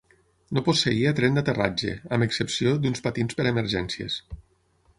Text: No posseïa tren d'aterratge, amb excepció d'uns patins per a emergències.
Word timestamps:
No 0.57 0.61
posseïa 0.67 1.11
tren 1.19 1.37
d'aterratge, 1.37 1.93
amb 2.17 2.27
excepció 2.27 2.73
d'uns 2.87 3.07
patins 3.09 3.39
per 3.41 3.47
a 3.49 3.53
emergències. 3.53 4.17